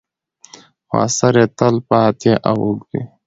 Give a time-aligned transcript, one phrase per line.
[0.87, 3.01] خو اثر یې تل پاتې او اوږد وي.